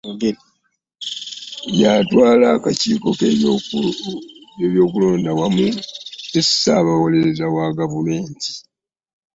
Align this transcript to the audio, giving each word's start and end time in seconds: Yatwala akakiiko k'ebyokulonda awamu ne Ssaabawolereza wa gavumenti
Yatwala 1.81 2.45
akakiiko 2.55 3.09
k'ebyokulonda 3.17 5.29
awamu 5.33 5.65
ne 6.33 6.41
Ssaabawolereza 6.47 7.45
wa 7.55 7.65
gavumenti 7.77 8.49